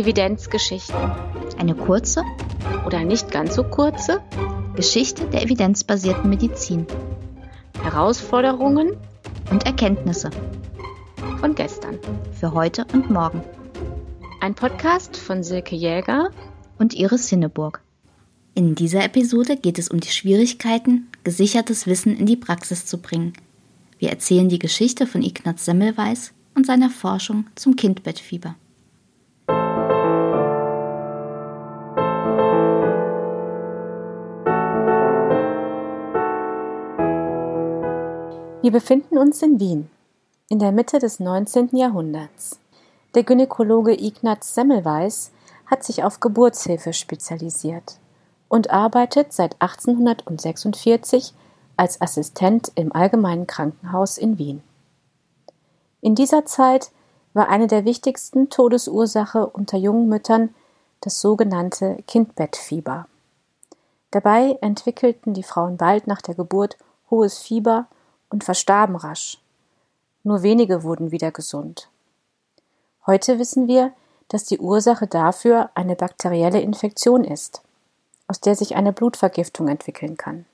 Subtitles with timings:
[0.00, 1.12] Evidenzgeschichten.
[1.58, 2.24] Eine kurze
[2.86, 4.22] oder nicht ganz so kurze
[4.74, 6.86] Geschichte der evidenzbasierten Medizin.
[7.82, 8.96] Herausforderungen
[9.50, 10.30] und Erkenntnisse
[11.38, 11.98] von gestern.
[12.32, 13.42] Für heute und morgen.
[14.40, 16.30] Ein Podcast von Silke Jäger
[16.78, 17.82] und Iris Hinneburg.
[18.54, 23.34] In dieser Episode geht es um die Schwierigkeiten, gesichertes Wissen in die Praxis zu bringen.
[23.98, 28.54] Wir erzählen die Geschichte von Ignaz Semmelweis und seiner Forschung zum Kindbettfieber.
[38.62, 39.88] Wir befinden uns in Wien,
[40.50, 41.70] in der Mitte des 19.
[41.72, 42.60] Jahrhunderts.
[43.14, 45.32] Der Gynäkologe Ignaz Semmelweis
[45.64, 47.98] hat sich auf Geburtshilfe spezialisiert
[48.48, 51.32] und arbeitet seit 1846
[51.78, 54.62] als Assistent im Allgemeinen Krankenhaus in Wien.
[56.02, 56.90] In dieser Zeit
[57.32, 60.54] war eine der wichtigsten Todesursache unter jungen Müttern
[61.00, 63.06] das sogenannte Kindbettfieber.
[64.10, 66.76] Dabei entwickelten die Frauen bald nach der Geburt
[67.10, 67.86] hohes Fieber
[68.30, 69.38] und verstarben rasch.
[70.22, 71.88] Nur wenige wurden wieder gesund.
[73.06, 73.92] Heute wissen wir,
[74.28, 77.62] dass die Ursache dafür eine bakterielle Infektion ist,
[78.28, 80.46] aus der sich eine Blutvergiftung entwickeln kann.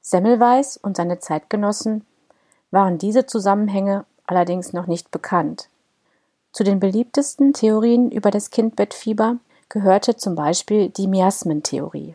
[0.00, 2.04] Semmelweis und seine Zeitgenossen
[2.70, 5.68] waren diese Zusammenhänge allerdings noch nicht bekannt.
[6.52, 9.36] Zu den beliebtesten Theorien über das Kindbettfieber
[9.68, 12.14] gehörte zum Beispiel die Miasmentheorie.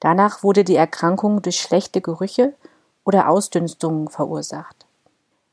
[0.00, 2.54] Danach wurde die Erkrankung durch schlechte Gerüche
[3.08, 4.84] oder Ausdünstungen verursacht.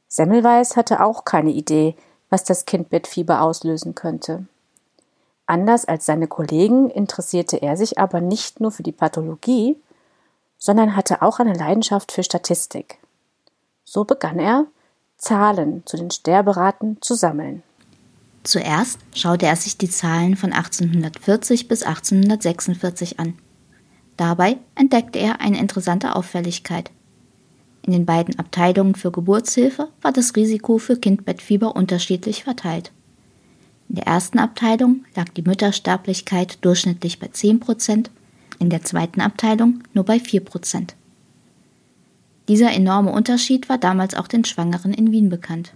[0.10, 1.96] Semmelweis hatte auch keine Idee,
[2.30, 4.46] was das Kindbettfieber auslösen könnte.
[5.46, 9.78] Anders als seine Kollegen interessierte er sich aber nicht nur für die Pathologie,
[10.58, 12.98] sondern hatte auch eine Leidenschaft für Statistik.
[13.86, 14.66] So begann er,
[15.18, 17.64] Zahlen zu den Sterberaten zu sammeln.
[18.44, 23.40] Zuerst schaute er sich die Zahlen von 1840 bis 1846 an.
[24.18, 26.92] Dabei entdeckte er eine interessante Auffälligkeit.
[27.86, 32.92] In den beiden Abteilungen für Geburtshilfe war das Risiko für Kindbettfieber unterschiedlich verteilt.
[33.90, 38.10] In der ersten Abteilung lag die Müttersterblichkeit durchschnittlich bei 10 Prozent,
[38.58, 40.96] in der zweiten Abteilung nur bei 4 Prozent.
[42.48, 45.74] Dieser enorme Unterschied war damals auch den Schwangeren in Wien bekannt.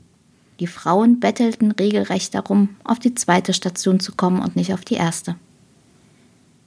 [0.59, 4.96] Die Frauen bettelten regelrecht darum, auf die zweite Station zu kommen und nicht auf die
[4.96, 5.36] erste.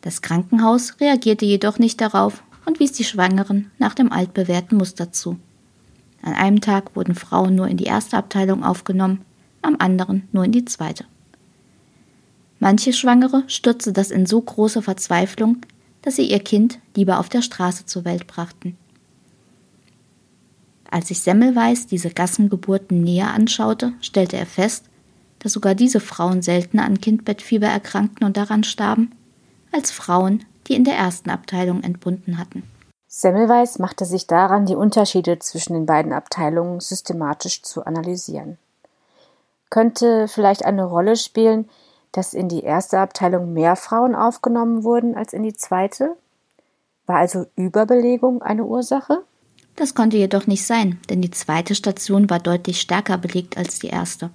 [0.03, 5.39] Das Krankenhaus reagierte jedoch nicht darauf und wies die Schwangeren nach dem altbewährten Muster zu.
[6.23, 9.25] An einem Tag wurden Frauen nur in die erste Abteilung aufgenommen,
[9.61, 11.05] am anderen nur in die zweite.
[12.61, 15.59] Manche Schwangere stürzte das in so große Verzweiflung,
[16.03, 18.77] dass sie ihr Kind lieber auf der Straße zur Welt brachten.
[20.91, 24.85] Als sich Semmelweis diese Gassengeburten näher anschaute, stellte er fest,
[25.39, 29.11] dass sogar diese Frauen seltener an Kindbettfieber erkrankten und daran starben,
[29.73, 32.63] als Frauen, die in der ersten Abteilung entbunden hatten.
[33.15, 38.57] Semmelweis machte sich daran, die Unterschiede zwischen den beiden Abteilungen systematisch zu analysieren.
[39.69, 41.69] Könnte vielleicht eine Rolle spielen,
[42.11, 46.17] dass in die erste Abteilung mehr Frauen aufgenommen wurden als in die zweite?
[47.07, 49.23] War also Überbelegung eine Ursache?
[49.77, 53.89] Das konnte jedoch nicht sein, denn die zweite Station war deutlich stärker belegt als die
[53.89, 54.31] erste.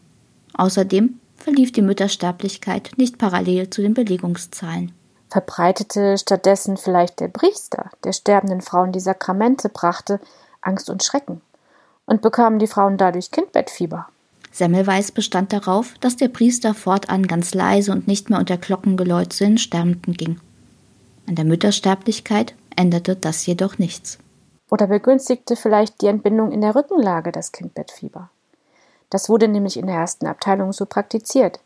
[0.54, 4.92] Außerdem verlief die Müttersterblichkeit nicht parallel zu den Belegungszahlen
[5.30, 10.20] verbreitete stattdessen vielleicht der Priester, der sterbenden Frauen die Sakramente brachte,
[10.62, 11.42] Angst und Schrecken
[12.06, 14.08] und bekamen die Frauen dadurch Kindbettfieber.
[14.52, 19.44] Semmelweis bestand darauf, dass der Priester fortan ganz leise und nicht mehr unter Glockengeläut zu
[19.44, 20.40] den Sterbenden ging.
[21.28, 24.18] An der Müttersterblichkeit änderte das jedoch nichts.
[24.72, 28.30] Oder begünstigte vielleicht die Entbindung in der Rückenlage das Kindbettfieber.
[29.10, 31.60] Das wurde nämlich in der ersten Abteilung so praktiziert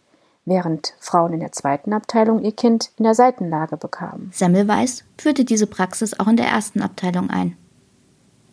[0.45, 4.31] während Frauen in der zweiten Abteilung ihr Kind in der Seitenlage bekamen.
[4.33, 7.55] Semmelweis führte diese Praxis auch in der ersten Abteilung ein.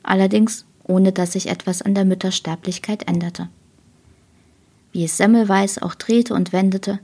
[0.02, 3.48] Allerdings ohne dass sich etwas an der Müttersterblichkeit änderte.
[4.90, 6.98] Wie es Semmelweis auch drehte und wendete,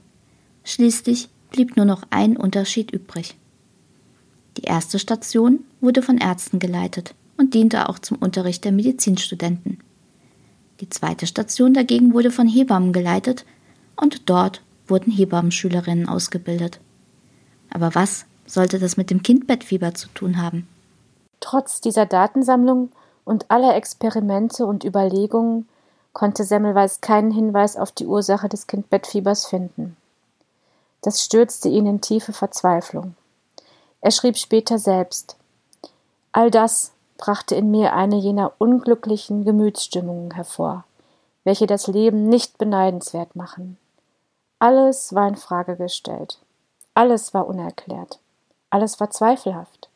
[0.65, 3.37] schließlich blieb nur noch ein Unterschied übrig.
[4.57, 9.79] Die erste Station wurde von Ärzten geleitet und diente auch zum Unterricht der Medizinstudenten.
[10.81, 13.45] Die zweite Station dagegen wurde von Hebammen geleitet
[13.97, 16.81] und dort wurden Hebammenschülerinnen ausgebildet.
[17.71, 20.69] Aber was sollte das mit dem Kindbettfieber zu tun haben?
[21.41, 22.91] Trotz dieser Datensammlung
[23.25, 25.69] und aller Experimente und Überlegungen
[26.13, 29.97] konnte Semmelweis keinen Hinweis auf die Ursache des Kindbettfiebers finden.
[31.03, 33.15] Das stürzte ihn in tiefe Verzweiflung.
[34.01, 35.37] Er schrieb später selbst
[36.33, 40.85] All das brachte in mir eine jener unglücklichen Gemütsstimmungen hervor,
[41.43, 43.77] welche das Leben nicht beneidenswert machen.
[44.59, 46.39] Alles war in Frage gestellt.
[46.95, 48.19] Alles war unerklärt.
[48.71, 49.89] Alles war zweifelhaft.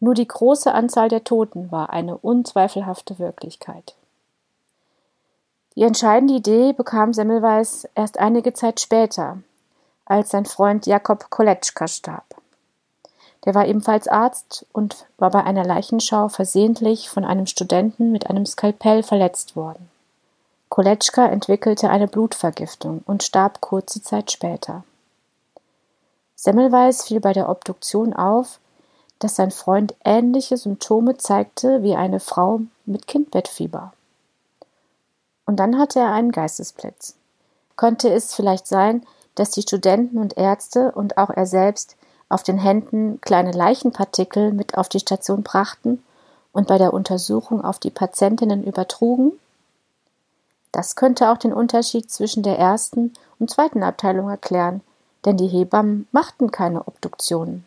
[0.00, 3.94] Nur die große Anzahl der Toten war eine unzweifelhafte Wirklichkeit.
[5.74, 9.38] Die entscheidende Idee bekam Semmelweis erst einige Zeit später,
[10.06, 12.24] als sein Freund Jakob Koletschka starb.
[13.44, 18.44] Der war ebenfalls Arzt und war bei einer Leichenschau versehentlich von einem Studenten mit einem
[18.44, 19.88] Skalpell verletzt worden.
[20.68, 24.84] Koletschka entwickelte eine Blutvergiftung und starb kurze Zeit später.
[26.36, 28.60] Semmelweis fiel bei der Obduktion auf,
[29.18, 33.92] dass sein Freund ähnliche Symptome zeigte wie eine Frau mit Kindbettfieber.
[35.46, 37.16] Und dann hatte er einen Geistesblitz.
[37.74, 39.04] Konnte es vielleicht sein,
[39.34, 41.96] dass die Studenten und Ärzte und auch er selbst
[42.28, 46.02] auf den Händen kleine Leichenpartikel mit auf die Station brachten
[46.52, 49.32] und bei der Untersuchung auf die Patientinnen übertrugen?
[50.72, 54.82] Das könnte auch den Unterschied zwischen der ersten und zweiten Abteilung erklären,
[55.24, 57.64] denn die Hebammen machten keine Obduktionen.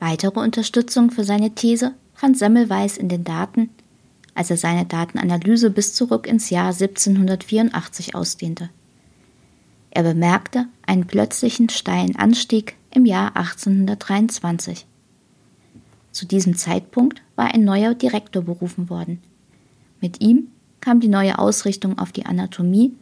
[0.00, 3.70] Weitere Unterstützung für seine These fand Semmelweis in den Daten,
[4.34, 8.70] als er seine Datenanalyse bis zurück ins Jahr 1784 ausdehnte.
[9.90, 14.86] Er bemerkte einen plötzlichen steilen Anstieg im Jahr 1823.
[16.12, 19.22] Zu diesem Zeitpunkt war ein neuer Direktor berufen worden.
[20.00, 20.48] Mit ihm
[20.82, 22.92] kam die neue Ausrichtung auf die Anatomie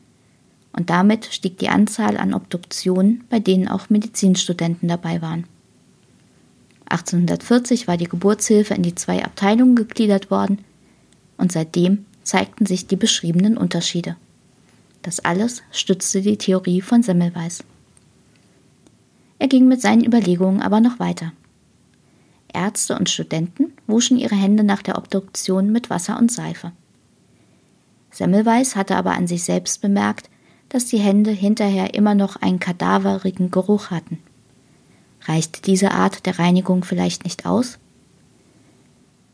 [0.72, 5.44] und damit stieg die Anzahl an Obduktionen, bei denen auch Medizinstudenten dabei waren.
[6.84, 10.58] 1840 war die Geburtshilfe in die zwei Abteilungen gegliedert worden
[11.36, 14.16] und seitdem zeigten sich die beschriebenen Unterschiede.
[15.02, 17.64] Das alles stützte die Theorie von Semmelweis.
[19.38, 21.32] Er ging mit seinen Überlegungen aber noch weiter.
[22.52, 26.72] Ärzte und Studenten wuschen ihre Hände nach der Obduktion mit Wasser und Seife.
[28.10, 30.28] Semmelweis hatte aber an sich selbst bemerkt,
[30.68, 34.18] dass die Hände hinterher immer noch einen kadaverigen Geruch hatten.
[35.22, 37.78] Reichte diese Art der Reinigung vielleicht nicht aus?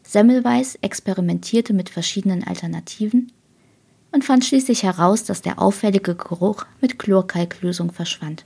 [0.02, 3.32] Semmelweis experimentierte mit verschiedenen Alternativen
[4.12, 8.44] und fand schließlich heraus, dass der auffällige Geruch mit Chlorkalklösung verschwand.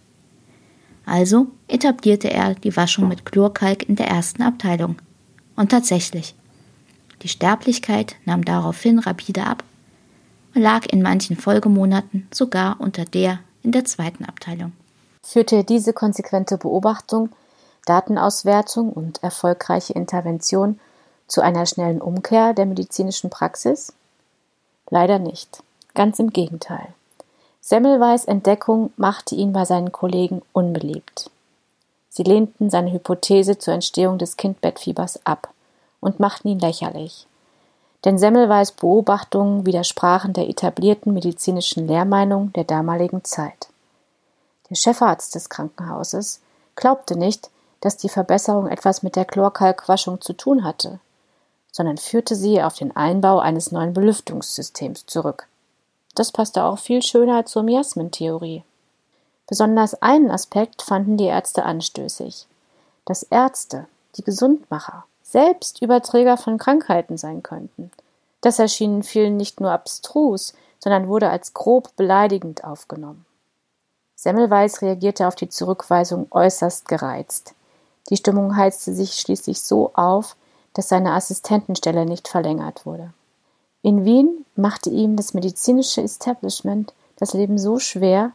[1.06, 4.96] Also etablierte er die Waschung mit Chlorkalk in der ersten Abteilung.
[5.56, 6.34] Und tatsächlich,
[7.22, 9.64] die Sterblichkeit nahm daraufhin rapide ab
[10.54, 14.72] lag in manchen Folgemonaten sogar unter der in der zweiten Abteilung.
[15.22, 17.30] Führte diese konsequente Beobachtung,
[17.86, 20.80] Datenauswertung und erfolgreiche Intervention
[21.26, 23.92] zu einer schnellen Umkehr der medizinischen Praxis?
[24.88, 25.62] Leider nicht.
[25.94, 26.88] Ganz im Gegenteil.
[27.60, 31.30] Semmelweis Entdeckung machte ihn bei seinen Kollegen unbeliebt.
[32.08, 35.52] Sie lehnten seine Hypothese zur Entstehung des Kindbettfiebers ab
[36.00, 37.26] und machten ihn lächerlich
[38.04, 43.68] denn Semmelweis Beobachtungen widersprachen der etablierten medizinischen Lehrmeinung der damaligen Zeit.
[44.70, 46.40] Der Chefarzt des Krankenhauses
[46.76, 47.50] glaubte nicht,
[47.80, 51.00] dass die Verbesserung etwas mit der Chlorkalkwaschung zu tun hatte,
[51.72, 55.46] sondern führte sie auf den Einbau eines neuen Belüftungssystems zurück.
[56.14, 58.64] Das passte auch viel schöner zur Miasmentheorie.
[59.46, 62.46] Besonders einen Aspekt fanden die Ärzte anstößig,
[63.04, 67.90] dass Ärzte, die Gesundmacher, selbst Überträger von Krankheiten sein könnten.
[68.40, 73.26] Das erschien vielen nicht nur abstrus, sondern wurde als grob beleidigend aufgenommen.
[74.16, 77.54] Semmelweis reagierte auf die Zurückweisung äußerst gereizt.
[78.08, 80.36] Die Stimmung heizte sich schließlich so auf,
[80.74, 83.12] dass seine Assistentenstelle nicht verlängert wurde.
[83.82, 88.32] In Wien machte ihm das medizinische Establishment das Leben so schwer,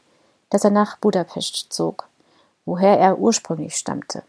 [0.49, 2.07] dass er nach Budapest zog,
[2.65, 4.23] woher er ursprünglich stammte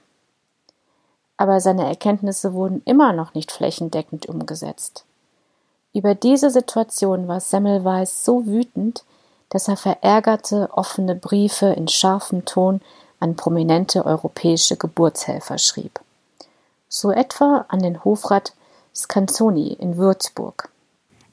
[1.36, 5.04] aber seine Erkenntnisse wurden immer noch nicht flächendeckend umgesetzt.
[5.92, 9.04] Über diese Situation war Semmelweis so wütend,
[9.48, 12.80] dass er verärgerte offene Briefe in scharfem Ton
[13.20, 16.00] an prominente europäische Geburtshelfer schrieb.
[16.88, 18.52] So etwa an den Hofrat
[18.94, 20.70] Scanzoni in Würzburg.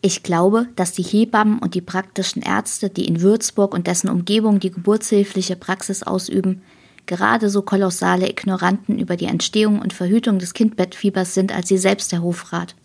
[0.01, 4.59] Ich glaube, dass die Hebammen und die praktischen Ärzte, die in Würzburg und dessen Umgebung
[4.59, 6.61] die geburtshilfliche Praxis ausüben,
[7.05, 12.11] gerade so kolossale Ignoranten über die Entstehung und Verhütung des Kindbettfiebers sind als sie selbst,
[12.11, 12.75] Herr Hofrat.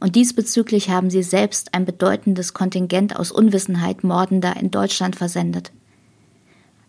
[0.00, 5.72] Und diesbezüglich haben sie selbst ein bedeutendes Kontingent aus Unwissenheit Mordender in Deutschland versendet.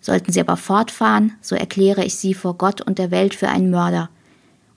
[0.02, 3.70] Sollten sie aber fortfahren, so erkläre ich sie vor Gott und der Welt für einen
[3.70, 4.10] Mörder.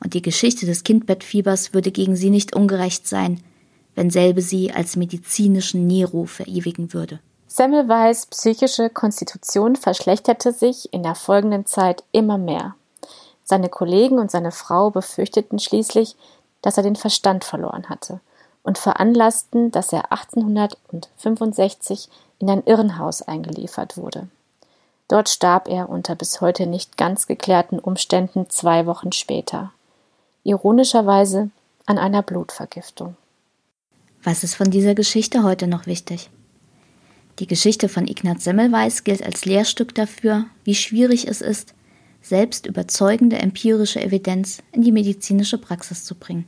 [0.00, 3.40] Und die Geschichte des Kindbettfiebers würde gegen sie nicht ungerecht sein,
[3.94, 7.20] wenn selbe sie als medizinischen Nero verewigen würde.
[7.48, 12.74] Semmelweis psychische Konstitution verschlechterte sich in der folgenden Zeit immer mehr.
[13.42, 16.14] Seine Kollegen und seine Frau befürchteten schließlich,
[16.60, 18.20] dass er den Verstand verloren hatte
[18.62, 24.28] und veranlassten, dass er 1865 in ein Irrenhaus eingeliefert wurde.
[25.08, 29.72] Dort starb er unter bis heute nicht ganz geklärten Umständen zwei Wochen später.
[30.44, 31.48] Ironischerweise
[31.86, 33.16] an einer Blutvergiftung.
[34.22, 36.28] Was ist von dieser Geschichte heute noch wichtig?
[37.38, 41.75] Die Geschichte von Ignaz Semmelweis gilt als Lehrstück dafür, wie schwierig es ist,
[42.21, 46.47] selbst überzeugende empirische Evidenz in die medizinische Praxis zu bringen.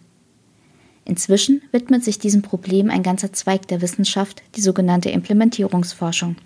[1.04, 6.36] Inzwischen widmet sich diesem Problem ein ganzer Zweig der Wissenschaft, die sogenannte Implementierungsforschung.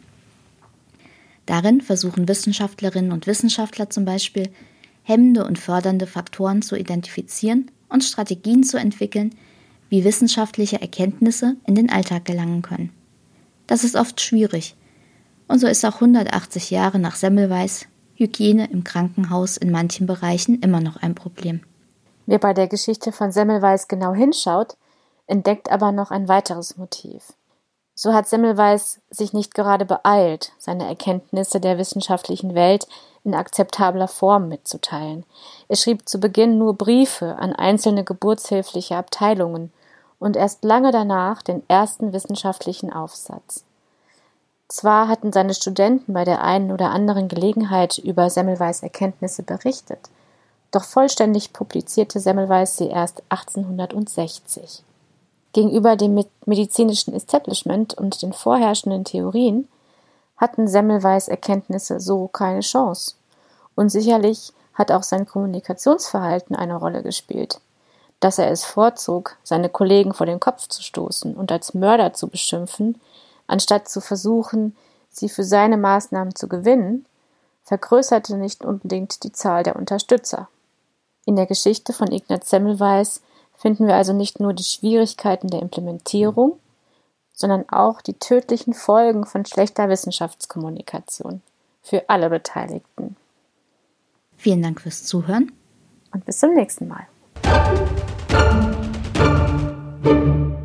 [1.47, 4.51] Darin versuchen Wissenschaftlerinnen und Wissenschaftler zum Beispiel,
[5.03, 9.35] hemmende und fördernde Faktoren zu identifizieren und Strategien zu entwickeln,
[9.89, 12.91] wie wissenschaftliche Erkenntnisse in den Alltag gelangen können.
[13.67, 14.77] Das ist oft schwierig.
[15.49, 20.81] Und so ist auch 180 Jahre nach Semmelweis Hygiene im Krankenhaus in manchen Bereichen immer
[20.81, 21.63] noch ein Problem.
[22.27, 24.77] Wer bei der Geschichte von Semmelweis genau hinschaut,
[25.27, 27.33] entdeckt aber noch ein weiteres Motiv.
[27.95, 32.89] So hat Semmelweis sich nicht gerade beeilt, seine Erkenntnisse der wissenschaftlichen Welt
[33.23, 35.25] in akzeptabler Form mitzuteilen.
[35.69, 39.73] Er schrieb zu Beginn nur Briefe an einzelne geburtshilfliche Abteilungen
[40.25, 43.63] und erst lange danach den ersten wissenschaftlichen Aufsatz.
[44.69, 49.99] Zwar hatten seine Studenten bei der einen oder anderen Gelegenheit über Semmelweis Erkenntnisse berichtet,
[50.71, 54.83] doch vollständig publizierte Semmelweis sie erst 1860.
[55.53, 59.69] Gegenüber dem medizinischen Establishment und den vorherrschenden Theorien
[60.39, 63.17] hatten Semmelweis Erkenntnisse so keine Chance.
[63.75, 67.61] Und sicherlich hat auch sein Kommunikationsverhalten eine Rolle gespielt
[68.25, 72.29] dass er es vorzog, seine Kollegen vor den Kopf zu stoßen und als Mörder zu
[72.29, 72.99] beschimpfen,
[73.47, 74.75] anstatt zu versuchen,
[75.11, 77.05] sie für seine Maßnahmen zu gewinnen,
[77.65, 80.49] vergrößerte nicht unbedingt die Zahl der Unterstützer.
[81.27, 83.21] In der Geschichte von Ignaz Semmelweis
[83.59, 86.59] finden wir also nicht nur die Schwierigkeiten der Implementierung,
[87.35, 91.43] sondern auch die tödlichen Folgen von schlechter Wissenschaftskommunikation
[91.83, 93.17] für alle Beteiligten.
[94.39, 95.53] Vielen Dank fürs Zuhören
[96.11, 97.07] und bis zum nächsten Mal.
[100.05, 100.64] Thank you.